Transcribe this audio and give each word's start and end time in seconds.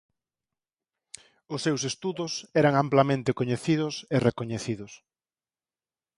Os 1.53 1.63
seus 1.65 1.81
estudos 1.91 2.31
eran 2.61 2.73
amplamente 2.83 3.35
coñecidos 3.39 3.93
e 4.15 4.17
recoñecidos. 4.27 4.91